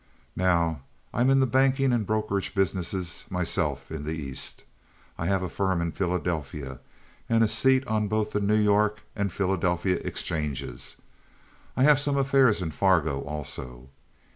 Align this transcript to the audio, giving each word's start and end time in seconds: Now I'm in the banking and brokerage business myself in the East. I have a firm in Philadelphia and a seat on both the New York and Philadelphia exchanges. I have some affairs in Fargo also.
Now 0.35 0.81
I'm 1.13 1.29
in 1.29 1.41
the 1.41 1.45
banking 1.45 1.93
and 1.93 2.07
brokerage 2.07 2.55
business 2.55 3.29
myself 3.29 3.91
in 3.91 4.03
the 4.03 4.13
East. 4.13 4.63
I 5.15 5.27
have 5.27 5.43
a 5.43 5.47
firm 5.47 5.79
in 5.79 5.91
Philadelphia 5.91 6.79
and 7.29 7.43
a 7.43 7.47
seat 7.47 7.85
on 7.85 8.07
both 8.07 8.31
the 8.31 8.41
New 8.41 8.55
York 8.57 9.03
and 9.15 9.31
Philadelphia 9.31 9.97
exchanges. 10.03 10.97
I 11.77 11.83
have 11.83 11.99
some 11.99 12.17
affairs 12.17 12.63
in 12.63 12.71
Fargo 12.71 13.21
also. 13.21 13.89